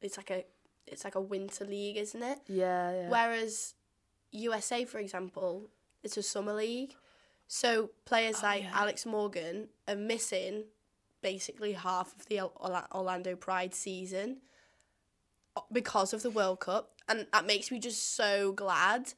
[0.01, 0.45] It's like a
[0.87, 2.39] it's like a winter league, isn't it?
[2.47, 3.09] Yeah, yeah.
[3.09, 3.75] Whereas
[4.31, 5.69] USA, for example,
[6.05, 6.95] it's a summer league.
[7.49, 8.71] So players Oh, like yeah.
[8.75, 10.65] Alex Morgan are missing
[11.23, 12.41] basically half of the
[12.95, 14.39] Orlando Pride season
[15.57, 19.13] uh, because of the World Cup, and that makes me just so glad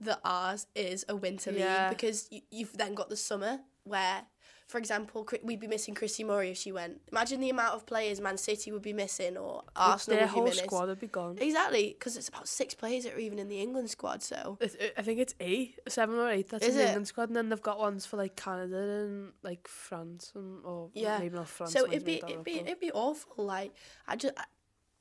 [0.00, 1.88] that ours is a winter Yeah.
[1.88, 4.26] league because you, you've then got the summer where.
[4.66, 7.00] For example, we'd be missing Chrissy Murray if she went.
[7.12, 10.34] Imagine the amount of players Man City would be missing or Arsenal Their would be
[10.36, 10.64] whole missing.
[10.64, 11.36] squad would be gone.
[11.38, 14.22] Exactly, because it's about six players that are even in the England squad.
[14.22, 16.48] So It's- I think it's eight, seven or eight.
[16.48, 16.86] That's Is in the it?
[16.88, 20.90] England squad, and then they've got ones for like Canada and like France and or
[20.94, 21.18] Yeah.
[21.18, 21.72] maybe not France.
[21.72, 23.44] so it'd be it'd be it'd be awful.
[23.44, 23.72] Like
[24.08, 24.34] I just,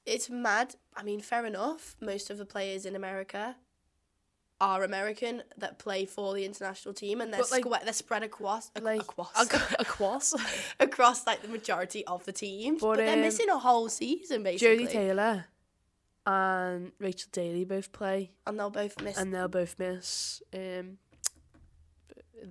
[0.05, 0.75] it's mad.
[0.95, 1.95] I mean, fair enough.
[2.01, 3.55] Most of the players in America
[4.71, 8.23] are American that play for the international team, and they're But, like- squa- they're spread
[8.23, 9.31] across ac- like across
[9.79, 10.33] across.
[10.79, 12.81] across like the majority of the teams.
[12.81, 15.45] But, But, they're missing a whole season basically, Jodie Taylor
[16.25, 19.17] and Rachel Daly both play, and they'll both miss.
[19.17, 20.97] and they'll both miss um,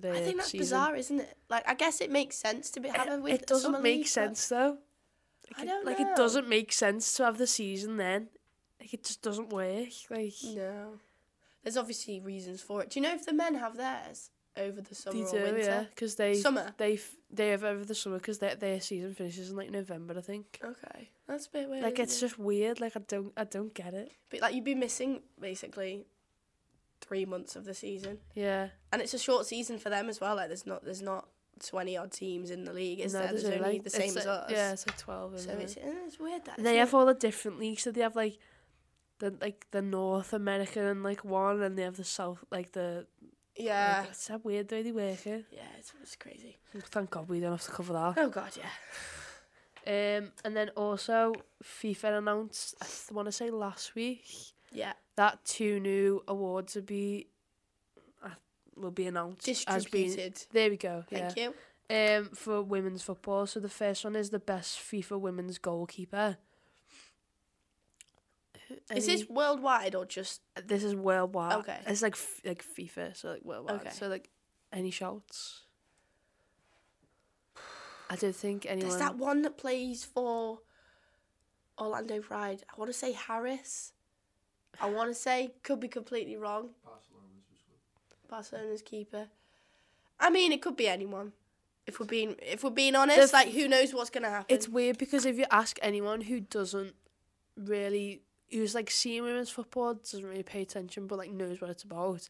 [0.05, 0.59] I think that's season.
[0.59, 1.37] bizarre, isn't it?
[1.49, 3.97] Like I guess it makes sense to be have a It, with it doesn't make
[3.99, 4.77] league, sense though.
[5.49, 6.11] Like, I don't like know.
[6.11, 8.29] it doesn't make sense to have the season then.
[8.79, 9.89] Like it just doesn't work.
[10.09, 10.99] Like No.
[11.63, 12.89] There's obviously reasons for it.
[12.89, 15.59] Do you know if the men have theirs over the summer they or do, winter?
[15.61, 16.73] yeah, because they Summer.
[16.77, 20.13] they f- they have over the summer because their their season finishes in like November,
[20.17, 20.59] I think.
[20.63, 21.09] Okay.
[21.27, 21.83] That's a bit weird.
[21.83, 22.19] Like it's it?
[22.19, 22.79] just weird.
[22.81, 24.11] Like I don't I don't get it.
[24.29, 26.05] But like you'd be missing basically
[27.01, 28.19] three months of the season.
[28.33, 30.35] Yeah, And it's a short season for them as well.
[30.35, 31.27] Like there's not there's not
[31.65, 33.29] twenty odd teams in the league, is No, there?
[33.29, 34.51] There's, only, only like- the same as us.
[34.51, 35.31] Yeah, it's like twelve.
[35.39, 35.83] So Isn't it's, it?
[35.85, 36.57] eh, it's weird that.
[36.61, 36.93] They have it?
[36.93, 37.83] all the different leagues.
[37.83, 38.37] So they have like
[39.19, 43.05] the like the North American and like one, and they have the South like the
[43.55, 43.99] Yeah.
[44.01, 45.45] Like, it's so weird the way they work it.
[45.51, 46.57] Yeah, it's, it's crazy.
[46.75, 48.13] Thank God we don't have to cover that.
[48.17, 48.69] Oh god, yeah.
[49.85, 54.23] Um, and then also FIFA announced, I want to say last week,
[54.71, 54.93] Yeah.
[55.17, 57.27] that two new awards will be
[58.23, 58.29] uh,
[58.77, 60.05] will be announced as being.
[60.07, 60.45] Distributed.
[60.53, 61.03] There we go.
[61.09, 61.49] Thank yeah.
[61.49, 61.53] you.
[61.89, 63.45] Um, for women's football.
[63.45, 66.37] So the first one is the best FIFA women's goalkeeper.
[68.91, 71.59] Is Any- this worldwide or just uh, This is worldwide.
[71.59, 71.79] Okay.
[71.87, 73.81] It's like f- like FIFA, so like worldwide.
[73.81, 73.89] Okay.
[73.91, 74.29] So like
[74.71, 75.61] any shouts.
[78.09, 78.89] I don't think anyone.
[78.89, 80.59] There's that one that plays for
[81.79, 82.63] Orlando Pride.
[82.73, 83.93] I want to say Harris.
[84.81, 86.69] I want to say could be completely wrong.
[88.29, 89.27] Barcelona's keeper.
[90.19, 91.33] I mean, it could be anyone.
[91.85, 94.45] If we're being if we're being honest, f- like who knows what's gonna happen?
[94.55, 96.95] It's weird because if you ask anyone who doesn't
[97.57, 98.21] really,
[98.53, 102.29] who's like seeing women's football, doesn't really pay attention, but like knows what it's about,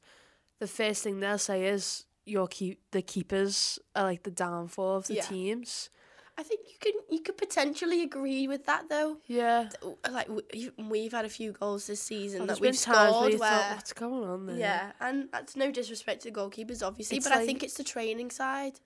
[0.60, 5.08] the first thing they'll say is your keep the keepers are like the downfall of
[5.08, 5.24] the Yeah.
[5.26, 5.90] teams.
[6.36, 9.18] I think you can you could potentially agree with that though.
[9.28, 9.70] Yeah,
[10.10, 13.76] Like we- we've had a few goals this season Oh, that we've scored where thought,
[13.76, 14.58] what's going on there?
[14.58, 17.84] yeah, and that's no disrespect to the goalkeepers obviously, It's but I think it's the
[17.84, 18.80] training side.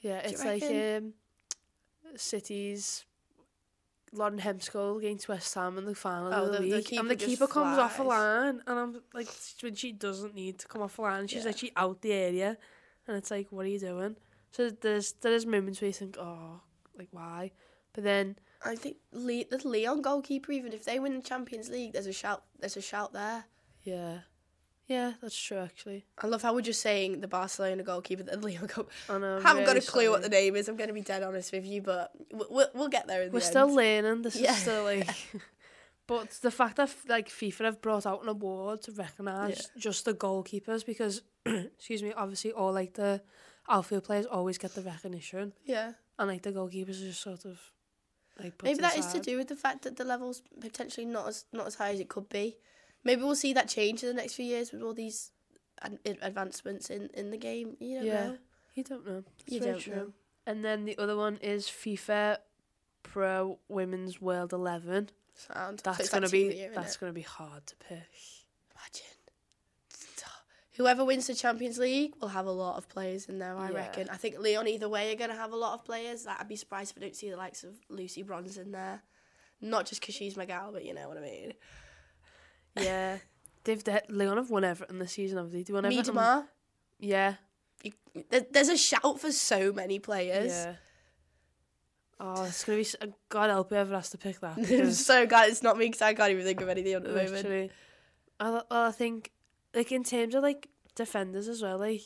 [0.00, 1.12] yeah, it's like um,
[2.16, 3.04] City's.
[4.12, 7.10] Lauren Hemp's goal against West Ham in the final Oh, of the, the- the and
[7.10, 9.28] the keeper comes off a line, and I'm like,
[9.60, 11.50] when she doesn't need to come off a line, she's Yeah.
[11.50, 12.56] actually out the area,
[13.06, 14.16] and it's like, what are you doing?
[14.50, 16.60] So there's there's moments where you think, oh,
[16.96, 17.52] like why?
[17.92, 21.92] But then I think Le- the Lyon goalkeeper, even if they win the Champions League,
[21.92, 22.44] there's a shout.
[22.58, 23.44] There's a shout there.
[23.84, 24.20] yeah,
[24.88, 26.06] yeah, that's true actually.
[26.20, 28.88] I love how we're just saying the Barcelona goalkeeper, the Lyon goal.
[29.08, 30.68] And I'm haven't got a clue what the name is.
[30.68, 33.40] I'm going to be dead honest with you, but we'll, we'll, get there in We're
[33.40, 34.22] the still learning.
[34.22, 34.52] This Yeah.
[34.52, 35.08] is still like.
[36.08, 40.14] But the fact that like FIFA have brought out an award to recognise just the
[40.14, 43.20] goalkeepers because, excuse me, obviously all like the
[43.68, 45.92] outfield players always get the recognition, Yeah.
[46.18, 47.60] and like the goalkeepers are just sort of
[48.42, 48.54] like.
[48.62, 51.66] Maybe that is to do with the fact that the level's potentially not as not
[51.66, 52.56] as high as it could be.
[53.04, 55.30] Maybe we'll see that change in the next few years with all these
[55.82, 57.76] ad- ad- advancements in, in the game.
[57.80, 58.26] You don't Yeah.
[58.26, 58.38] know.
[58.74, 59.24] You don't know.
[59.38, 59.94] That's You very don't true.
[59.94, 60.12] know.
[60.46, 62.38] And then the other one is FIFA
[63.02, 65.10] Pro Women's World Eleven.
[65.34, 65.80] Sound.
[65.84, 67.00] That's it's gonna like team of be year, that's innit?
[67.00, 68.08] gonna be hard to pick.
[68.74, 69.06] Imagine.
[70.76, 73.76] Whoever wins the Champions League will have a lot of players in there, I Yeah.
[73.76, 74.08] reckon.
[74.10, 76.24] I think Lyon either way are going to have a lot of players.
[76.24, 79.02] Like, I'd be surprised if I don't see the likes of Lucy Bronze in there.
[79.60, 81.54] Not just because she's my gal, but you know what I mean.
[82.82, 83.18] Yeah.
[83.64, 85.62] They've de- Lyon have won Everton this season, have they?
[85.62, 86.14] They won Everton.
[86.14, 86.46] Miedema.
[86.98, 87.34] Yeah.
[87.82, 87.92] You,
[88.30, 90.50] there, there's a shout for so many players.
[90.52, 90.74] Yeah.
[92.20, 92.82] Oh, it's gonna be.
[92.82, 94.56] s- uh, God help whoever has to pick that.
[94.56, 97.10] Because so glad it's not me because I can't even think of anything at the
[97.10, 97.70] moment.
[98.40, 99.30] I, well, I think
[99.74, 102.02] like in terms of like defenders as well, like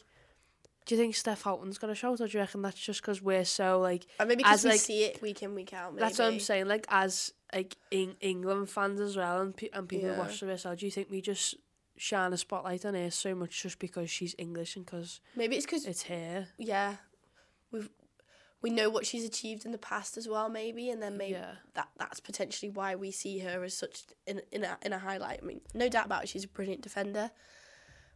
[0.85, 3.23] Do you think Steph Houghton's got a shout, or do you reckon that's just because
[3.23, 4.05] we're so like?
[4.19, 5.95] And maybe because As, we like- see it week in, week out.
[5.95, 6.01] Maybe.
[6.05, 6.67] That's what I'm saying.
[6.67, 10.19] Like as like Eng- England fans as well, and pe- and people Yeah.
[10.19, 10.77] watch the WSL.
[10.77, 11.55] Do you think we just
[11.97, 15.67] shine a spotlight on her so much just because she's English and because Maybe it's
[15.67, 16.49] because it's her?
[16.59, 16.97] yeah,
[17.71, 17.89] we've
[18.61, 20.49] we know what she's achieved in the past as well.
[20.49, 21.57] Maybe, and then maybe Yeah.
[21.75, 25.41] that that's potentially why we see her as such in in a in a highlight.
[25.43, 27.31] I mean, no doubt about it, she's a brilliant defender.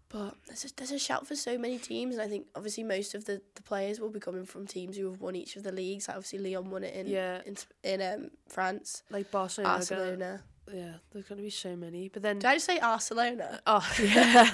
[0.08, 3.14] But there's a, there's a shout for so many teams, and I think obviously most
[3.14, 5.72] of the, the players will be coming from teams who have won each of the
[5.72, 6.06] leagues.
[6.06, 7.42] Like obviously Lyon won it in Yeah.
[7.44, 9.74] in in um, France, Like Barcelona.
[9.74, 10.42] Barcelona.
[10.72, 12.08] yeah, there's gonna be so many.
[12.08, 13.60] But then Did I just say Barcelona?
[13.66, 14.50] oh yeah,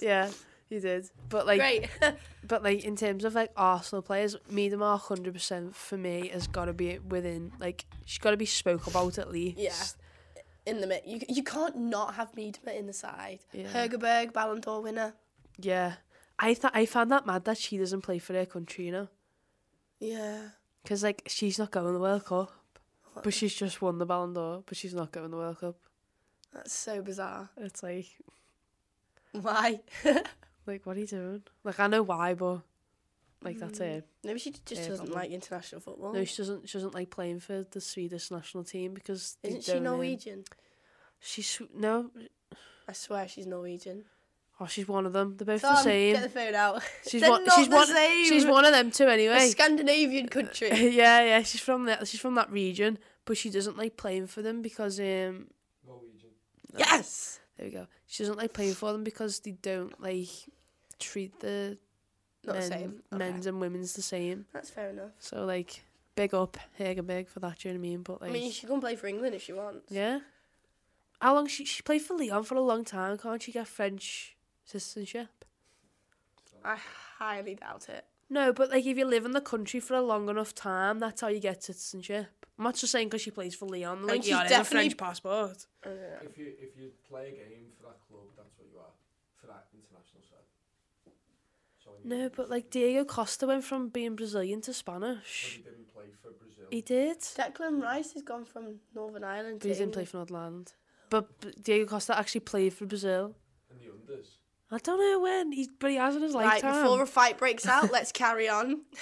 [0.00, 0.30] yeah,
[0.70, 1.10] you did.
[1.28, 1.90] But like Great.
[2.46, 6.66] But like in terms of like Arsenal players, Miedema hundred percent for me has got
[6.66, 9.58] to be within like she's got to be spoke about at least.
[9.58, 9.72] Yeah.
[10.66, 11.02] In the mid.
[11.04, 13.40] You you can't not have Miedema in the side.
[13.52, 13.68] Yeah.
[13.72, 15.14] Hegerberg, Ballon d'Or winner.
[15.60, 15.94] Yeah,
[16.38, 19.08] I thought I found that mad that she doesn't play for her country, you know,
[20.00, 20.48] Yeah.
[20.82, 22.50] because like she's not going to the World Cup,
[23.22, 25.76] but she's just won the Ballon d'Or, but she's not going to the World Cup.
[26.52, 27.50] That's so bizarre.
[27.56, 28.06] It's like
[29.32, 29.80] Why?
[30.66, 31.42] like what are you doing?
[31.62, 32.60] Like I know why, but
[33.44, 34.06] like that's it.
[34.24, 35.22] Maybe she just Yeah, doesn't probably.
[35.24, 36.12] like international football.
[36.12, 36.68] No, she doesn't.
[36.68, 39.84] She doesn't like playing for the Swedish national team because they Isn't she don't, um,
[39.84, 40.44] Norwegian?
[41.20, 42.10] She's no.
[42.88, 44.04] I swear she's Norwegian.
[44.60, 45.36] Oh, she's one of them.
[45.36, 46.14] They're both Tom, the same.
[46.14, 46.82] get the phone out.
[47.08, 47.44] She's They're one.
[47.44, 47.86] not she's the one.
[47.88, 48.24] same.
[48.28, 49.04] She's one of them too.
[49.06, 49.48] A Anyway.
[49.48, 50.68] Scandinavian country.
[50.90, 51.42] yeah, yeah.
[51.42, 52.06] She's from that.
[52.06, 55.48] She's from that region, but she doesn't like playing for them because um.
[55.86, 56.30] Norwegian.
[56.76, 57.40] yes.
[57.56, 57.86] There we go.
[58.06, 60.28] She doesn't like playing for them because they don't like
[61.00, 61.78] treat the
[62.46, 63.02] Not the same.
[63.12, 63.18] Okay.
[63.18, 64.46] men's and women's the same.
[64.52, 65.12] That's fair enough.
[65.18, 65.82] So like,
[66.14, 67.58] big up, big for that.
[67.58, 68.02] Do you know what I mean?
[68.02, 69.90] But like, I mean, she can play for England if she wants.
[69.90, 70.20] yeah.
[71.20, 73.16] How long she she played for Lyon for a long time?
[73.16, 75.28] Can't she get French citizenship?
[76.64, 76.76] I
[77.18, 78.04] highly doubt it.
[78.28, 81.20] No, but like if you live in the country for a long enough time, that's
[81.20, 82.26] how you get citizenship.
[82.58, 84.54] I'm not just saying because she plays for Lyon, like she's oh, yeah, has a
[84.54, 85.66] definitely- French passport.
[85.84, 86.30] I don't.
[86.30, 88.94] If you if you play a game for that club, that's what you are
[89.40, 90.46] for that international side.
[91.04, 91.40] So when you-
[92.04, 95.54] No, but like Diego Costa went from being Brazilian to but Spanish.
[95.56, 96.66] he didn't play for Brazil.
[96.70, 100.18] He did, Declan Rice has gone from Northern Ireland but to he didn't play for
[100.18, 100.72] Northern Ireland.
[101.10, 103.34] But Diego Costa actually played for Brazil.
[103.70, 104.26] in the unders.
[104.70, 106.70] I don't know when, he, but he has in his lifetime.
[106.72, 108.82] Right, before a fight breaks out, let's carry on.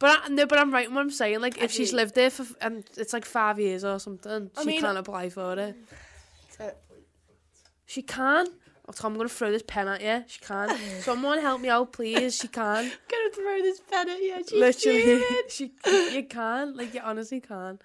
[0.00, 1.40] But I, no, but I'm right in what I'm saying.
[1.42, 4.62] Like, if she's Actually- lived there for and it's like five years or something, I
[4.62, 5.76] she mean- can't apply for it.
[6.56, 6.72] So,
[7.84, 8.46] She can.
[8.90, 10.24] Oh, Tom, I'm gonna throw this pen at you.
[10.26, 10.76] She can.
[11.00, 12.36] Someone help me out, please.
[12.36, 12.86] She can.
[12.86, 14.36] I'm gonna throw this pen at you.
[14.48, 15.72] She's Literally, she.
[16.12, 16.76] You can.
[16.76, 17.78] Like, you honestly can.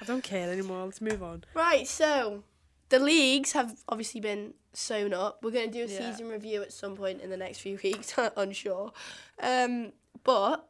[0.00, 0.84] I don't care anymore.
[0.84, 1.42] Let's move on.
[1.54, 2.44] Right, so
[2.88, 5.40] the leagues have obviously been sewn up.
[5.42, 6.10] We're going to do a Yeah.
[6.12, 8.92] season review at some point in the next few weeks, i'm unsure.
[9.42, 9.92] Um,
[10.24, 10.68] but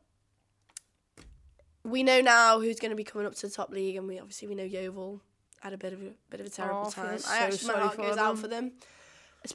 [1.84, 4.18] we know now who's going to be coming up to the top league, and we
[4.18, 5.20] obviously we know Yeovil
[5.60, 7.18] had a bit of a bit of a terrible Oh, time.
[7.18, 8.72] so I actually my heart goes out for them.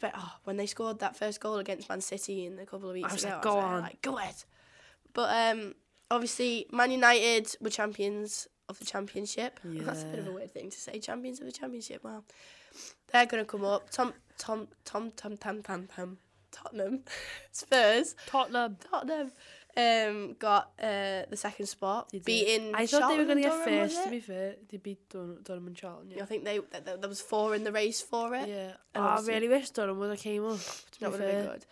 [0.04, 3.12] Oh, when they scored that first goal against Man City in a couple of weeks
[3.12, 4.36] was ago, like, I was "Go on." like, go ahead.
[5.14, 5.76] But um,
[6.12, 9.60] obviously, Man United were champions of the championship.
[9.64, 11.00] That's a bit of a weird thing to say.
[11.00, 12.04] Champions of the championship.
[12.04, 12.24] Wow.
[13.12, 13.90] They're gonna come up.
[13.90, 16.18] Tom, Tom, Tom, Tom, Tom, Tom, Tom,
[16.52, 17.02] Tottenham,
[17.52, 18.78] Spurs, Tottenham.
[18.92, 19.32] Tottenham,
[19.80, 22.74] um, got uh the second spot, beating.
[22.76, 24.04] I thought they were going to get Durham, first.
[24.04, 26.12] To be fair, they beat Durham, Durham and Charlton.
[26.14, 26.26] I Yeah.
[26.26, 28.48] think they th- th- there was four in the race for it.
[28.50, 28.72] Yeah.
[28.96, 30.60] Oh, I really wish Durham would have came up.
[30.60, 31.54] To That be would have been fair.
[31.54, 31.66] good.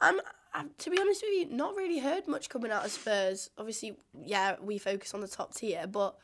[0.00, 0.20] I'm,
[0.52, 3.50] I'm, to be honest with you, not really heard much coming out of Spurs.
[3.58, 6.16] Obviously, yeah, we focus on the top tier, but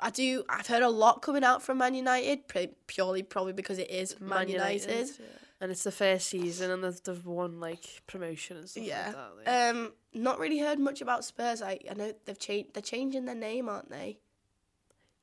[0.00, 0.44] I do.
[0.48, 2.40] I've heard a lot coming out from Man United,
[2.86, 5.08] purely probably because it is Man, United.
[5.08, 5.26] yeah.
[5.62, 9.06] And it's the first season, and they've, they've won like promotion and stuff Yeah.
[9.06, 9.70] like that.
[9.70, 9.74] like.
[9.76, 11.62] Um, not really heard much about Spurs.
[11.62, 12.74] I, I know they've changed.
[12.74, 14.18] They're changing their name, aren't they?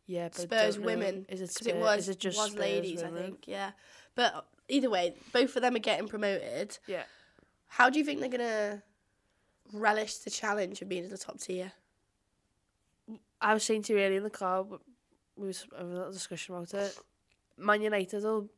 [0.06, 1.25] yeah, but Spurs women.
[1.30, 1.67] Is it Spurs?
[1.67, 3.47] it was is it just was Spurs ladies, I think.
[3.47, 3.71] Yeah,
[4.15, 6.80] but either way, both of them are getting promoted.
[6.88, 7.04] Yeah.
[7.67, 8.82] How do you think they're gonna
[9.73, 11.73] relish the challenge of being in the top tier?
[13.41, 14.65] I was saying to you earlier in the car,
[15.36, 16.97] we was having a little discussion about it.
[17.58, 18.49] Man United will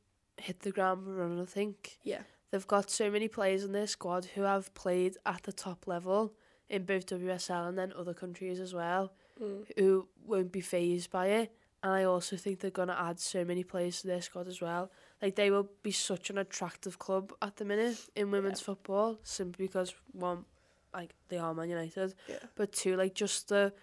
[0.41, 1.41] hit the ground running.
[1.41, 1.97] I think.
[2.03, 2.21] Yeah.
[2.51, 6.33] They've got so many players in their squad who have played at the top level
[6.69, 9.65] in both WSL and then other countries as well, Mm.
[9.77, 11.55] who won't be phased by it.
[11.83, 14.91] And I also think they're gonna add so many players to their squad as well.
[15.21, 19.65] Like they will be such an attractive club at the minute in women's football, simply
[19.67, 20.45] because one,
[20.93, 22.39] like they are Man United, Yeah.
[22.55, 23.73] but two, like just the,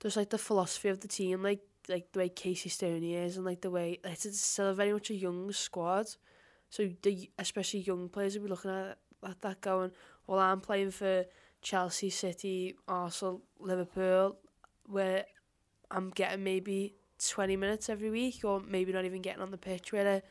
[0.00, 3.44] just like the philosophy of the team, like like the way Casey Stoney is, and
[3.44, 6.06] like the way it's, still very much a young squad.
[6.70, 9.90] So the especially young players will be looking at at that going,
[10.26, 11.24] well, I'm playing for
[11.62, 14.36] Chelsea, City, Arsenal, Liverpool,
[14.86, 15.24] where
[15.90, 16.94] I'm getting maybe
[17.26, 19.92] 20 minutes every week, or maybe not even getting on the pitch.
[19.92, 20.22] Where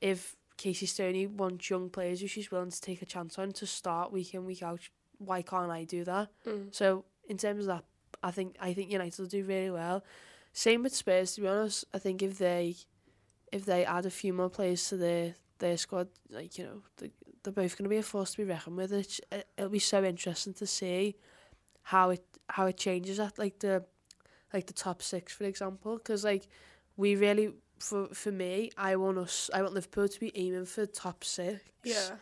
[0.00, 3.66] if Casey Stoney wants young players who she's willing to take a chance on to
[3.66, 4.80] start week in, week out,
[5.18, 6.28] why can't I do that?
[6.46, 6.74] Mm.
[6.74, 7.84] So in terms of that,
[8.22, 10.04] I think I think United will do really well.
[10.52, 11.34] Same with Spurs.
[11.34, 12.76] To be honest, I think if they
[13.50, 17.10] if they add a few more players to their their squad, like you know, they,
[17.42, 18.92] they're both going to be a force to be reckoned with.
[18.92, 21.16] It's, it, it'll be so interesting to see
[21.82, 23.84] how it how it changes at like the
[24.52, 26.48] like the top six, for example, because like
[26.96, 30.86] we really for for me, I want us, I want Liverpool to be aiming for
[30.86, 31.62] top six.
[31.84, 32.16] Yeah.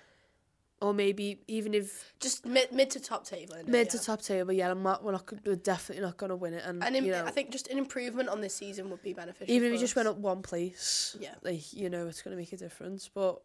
[0.83, 3.55] Or maybe even if Just mid mid to top table.
[3.55, 3.69] innit?
[3.69, 3.93] mid yeah.
[3.93, 6.64] to top table, yeah, I'm not, we're not, we're definitely not going to win it.
[6.64, 9.12] And, And im- you know, I think just an improvement on this season would be
[9.12, 9.55] beneficial.
[9.55, 11.35] even if we just went up one place, Yeah.
[11.43, 13.11] like you know, it's going to make a difference.
[13.12, 13.43] But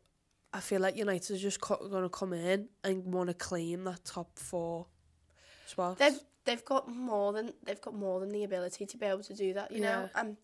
[0.54, 3.84] I feel like United are just co- going to come in and want to claim
[3.84, 4.88] that top four
[5.68, 5.98] spot.
[5.98, 9.34] They've they've got more than they've got more than the ability to be able to
[9.34, 9.72] do that.
[9.72, 10.10] You know.
[10.16, 10.22] Yeah.
[10.22, 10.38] Um,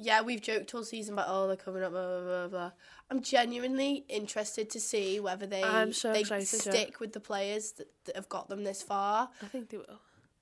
[0.00, 2.48] yeah, we've joked all season about oh they're coming up blah blah blah.
[2.48, 2.70] blah.
[3.10, 6.72] I'm genuinely interested to see whether they I'm so they excited, yeah.
[6.72, 9.30] stick with the players that, that have got them this far.
[9.42, 10.00] I think they will.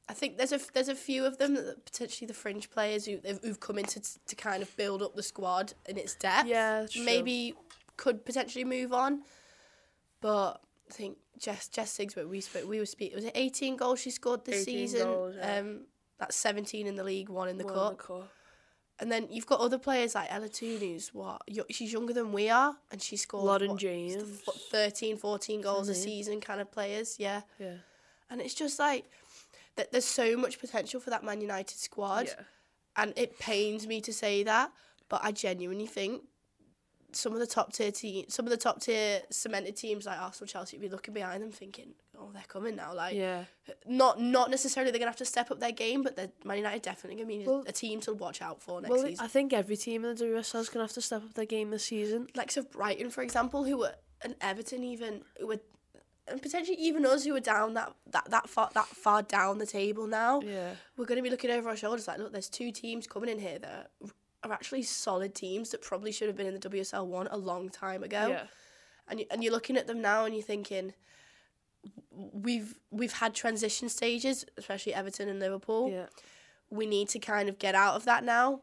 [0.09, 3.19] I think there's a there's a few of them that potentially the fringe players who
[3.19, 6.49] they've- who've come in to to kind of build up the squad in its depth.
[6.49, 7.55] Yeah, maybe
[7.97, 9.23] could potentially move on,
[10.21, 14.01] but I think Jess Jess Sigsworth we spoke we were speak was it 18 goals
[14.01, 15.07] she scored this 18 season.
[15.07, 15.59] goals, yeah.
[15.59, 15.81] Um,
[16.19, 17.91] that's 17 in the league, one in the One cup.
[17.93, 18.33] in the cup.
[18.99, 22.49] And then you've got other players like Ella Toon, who's what she's younger than we
[22.49, 24.41] are, and she scored Lauren what, James.
[24.71, 27.17] 13, 14 goals a season kind of players.
[27.19, 27.75] Yeah, Yeah.
[28.31, 29.05] and it's just like
[29.77, 29.93] that.
[29.93, 32.45] There's so much potential for that Man United squad Yeah.
[32.97, 34.73] and it pains me to say that,
[35.11, 36.23] but I genuinely think
[37.17, 40.47] some of the top tier team, some of the top tier cemented teams like Arsenal,
[40.47, 43.45] Chelsea, would be looking behind them thinking, "Oh, they're coming now." Like, Yeah.
[43.87, 46.83] not not necessarily they're gonna have to step up their game, but they're, Man United
[46.83, 49.25] definitely gonna be Well- a team to watch out for next Well, season.
[49.25, 51.47] I think every team in the WSL is going to have to step up their
[51.47, 52.29] game this season.
[52.35, 55.61] Like so, Brighton, for example, who were and Everton even who were.
[56.29, 59.67] And potentially even us who are down that, that, that far that far down the
[59.67, 60.75] table now, Yeah.
[60.97, 63.39] we're going to be looking over our shoulders like, look, there's two teams coming in
[63.39, 63.93] here that
[64.51, 67.69] are actually solid teams that probably should have been in the WSL one a long
[67.69, 68.29] time ago.
[68.29, 68.43] Yeah.
[69.09, 70.93] And you, and you're looking at them now and you're thinking,
[72.11, 75.91] we've we've had transition stages, especially Everton and Liverpool.
[75.91, 76.07] Yeah.
[76.71, 78.63] We need to kind of get out of that now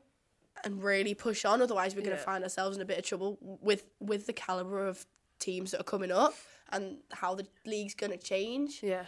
[0.63, 1.61] and really push on.
[1.61, 2.25] Otherwise, we're going to Yeah.
[2.25, 5.05] find ourselves in a bit of trouble with with the caliber of
[5.39, 6.33] teams that are coming up
[6.71, 9.05] and how the league's going to change Yeah.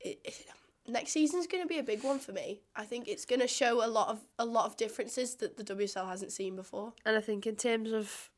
[0.00, 0.46] it, it-
[0.88, 2.60] next season's going to be a big one for me.
[2.74, 5.64] I think it's going to show a lot of a lot of differences that the
[5.64, 6.92] WSL hasn't seen before.
[7.04, 8.30] And I think in terms of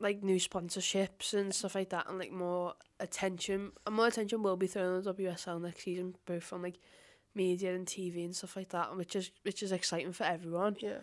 [0.00, 4.56] like new sponsorships and stuff like that, and like more attention, and more attention will
[4.56, 6.78] be thrown on the WSL next season, both from like
[7.34, 10.76] media and TV and stuff like that, which is which is exciting for everyone.
[10.80, 10.98] Yeah.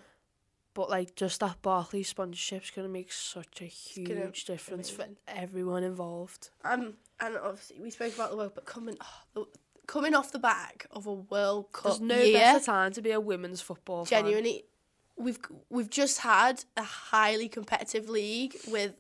[0.74, 5.84] But like just that Barclays sponsorship's gonna make such a huge gonna- difference for everyone
[5.84, 6.50] involved.
[6.64, 9.46] Um, and obviously we spoke about the World, but coming oh, the,
[9.92, 13.12] coming off the back of a World Cup There's no year, better time to be
[13.12, 14.24] a women's football fan.
[14.24, 14.64] genuinely,
[15.18, 18.94] we've we've just had a highly competitive league with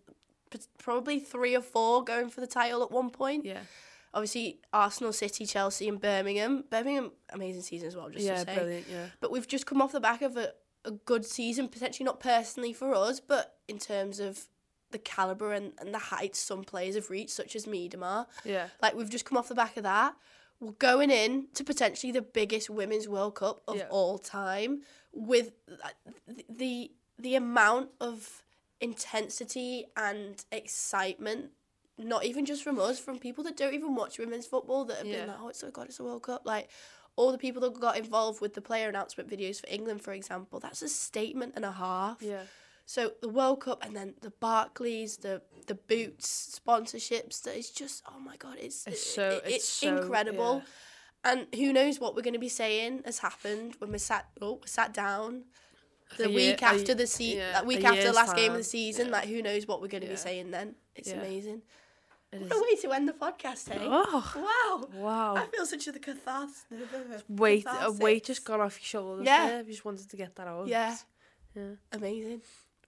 [0.49, 3.45] p- probably three or four going for the title at one point.
[3.45, 3.61] Yeah,
[4.13, 6.65] Obviously, Arsenal, City, Chelsea, and Birmingham.
[6.69, 8.09] Birmingham, amazing season as well.
[8.09, 8.55] Just yeah, to say.
[8.55, 8.85] brilliant.
[8.91, 10.51] Yeah, But we've just come off the back of a,
[10.83, 14.47] a good season, potentially not personally for us, but in terms of
[14.91, 18.25] the calibre and, and the heights some players have reached, such as Miedema.
[18.43, 20.13] yeah, Like, we've just come off the back of that.
[20.61, 23.87] We're going in to potentially the biggest Women's World Cup of Yeah.
[23.89, 28.43] all time with the, the, the amount of
[28.79, 31.49] intensity and excitement.
[31.97, 35.07] Not even just from us, from people that don't even watch women's football that have
[35.07, 35.21] Yeah.
[35.21, 36.43] been like, oh, it's so God, it's a World Cup.
[36.45, 36.69] Like,
[37.15, 40.59] all the people that got involved with the player announcement videos for England, for example,
[40.59, 42.21] that's a statement and a half.
[42.21, 42.43] yeah.
[42.93, 46.27] So the World Cup and then the Barclays, the the boots
[46.59, 50.53] sponsorships, that is just oh my god, it's It's so it- it's, so, incredible.
[50.65, 51.29] yeah.
[51.31, 54.55] And who knows what we're going to be saying has happened when we sat oh
[54.63, 55.29] we sat down
[56.17, 58.51] the A week a after y- the se- yeah, that week after the last game
[58.51, 59.05] of the season.
[59.05, 59.11] yeah.
[59.17, 60.67] Like who knows what we're going to be saying then?
[60.95, 61.61] It's amazing.
[62.33, 63.79] It What a way to end the podcast, hey?
[63.81, 65.01] Oh, Wow.
[65.07, 65.33] wow.
[65.41, 66.65] I feel such a catharsis.
[67.29, 69.25] weight, a weight just got off your shoulders.
[69.25, 69.43] Yeah.
[69.43, 69.47] Eh?
[69.49, 69.61] there.
[69.67, 70.67] You just wanted to get that out.
[70.67, 70.95] Yeah.
[71.55, 71.75] Yeah.
[71.93, 72.41] Amazing.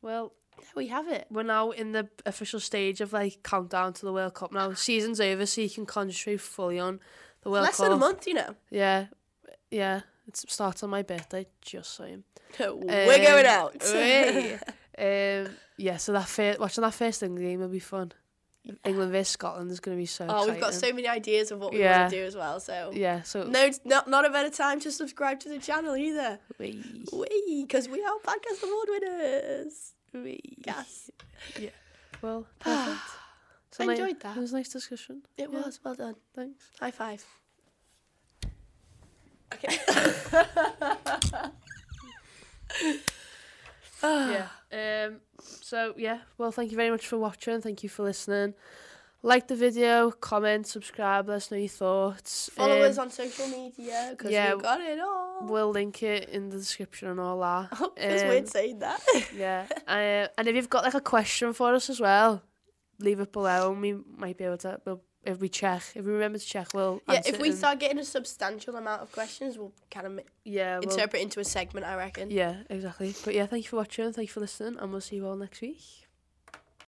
[0.03, 1.25] Well, There we have it.
[1.31, 4.51] we're now in the official stage of like countdown to the World Cup.
[4.51, 6.99] Now season's over, so you can concentrate fully on
[7.41, 7.79] the World Less Cup.
[7.79, 8.55] Less than a month, you know.
[8.69, 9.05] Yeah,
[9.71, 10.01] yeah.
[10.27, 11.47] It starts on my birthday.
[11.61, 12.23] Just saying.
[12.59, 13.75] We're going Um, out.
[13.81, 14.53] hey.
[15.45, 15.97] um, yeah.
[15.97, 18.11] So that first, watching that first England game will be fun.
[18.85, 20.25] England versus Scotland is going to be so.
[20.29, 22.01] Oh, we've got so many ideas of what we Yeah.
[22.01, 22.61] want to do as well.
[22.61, 26.39] So Yeah, so no, not not a better time to subscribe to the channel either.
[26.57, 29.93] we, Wee, because we are podcast award winners.
[30.61, 31.09] Gas.
[31.59, 31.69] Yeah.
[32.21, 32.99] Well, perfect.
[33.71, 34.37] So I enjoyed that.
[34.37, 35.23] It was a nice discussion.
[35.35, 35.59] It yeah.
[35.63, 35.79] was.
[35.83, 36.15] Well done.
[36.35, 36.63] Thanks.
[36.79, 37.25] High five.
[39.51, 39.79] Okay.
[44.03, 44.47] yeah.
[44.71, 46.19] Um, so, yeah.
[46.37, 47.61] Well, thank you very much for watching.
[47.61, 48.53] Thank you for listening.
[49.25, 51.29] Like the video, comment, subscribe.
[51.29, 52.49] Let us know your thoughts.
[52.53, 55.45] Follow Um, us on social media because yeah, we've got it all.
[55.47, 57.69] We'll link it in the description and all that.
[57.79, 59.01] Oh, um, weird saying that.
[59.35, 59.65] Yeah.
[59.87, 62.43] uh, and if you've got like a question for us as well,
[62.99, 64.81] leave it below and we might be able to.
[64.85, 67.01] We'll, if we check, if we remember to check, we'll.
[67.07, 70.79] yeah, if we start getting a substantial amount of questions, we'll kind of Yeah.
[70.79, 72.29] We'll, interpret into a segment, I reckon.
[72.29, 72.63] yeah.
[72.69, 73.15] Exactly.
[73.23, 74.11] But yeah, thank you for watching.
[74.11, 75.79] Thank you for listening, and we'll see you all next week.